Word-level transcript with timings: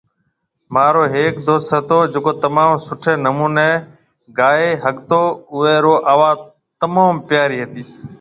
ماهرو 0.73 1.03
هيڪ 1.15 1.33
دوست 1.47 1.67
هتو 1.75 1.97
جڪو 2.13 2.31
تموم 2.43 2.71
سٺي 2.85 3.13
نموني 3.25 3.69
گائي 4.39 4.69
ۿگتو 4.85 5.21
اوئي 5.53 5.75
ري 5.85 5.95
آواز 6.13 6.37
تموم 6.81 7.13
پياري 7.29 7.57
هتي 7.63 7.83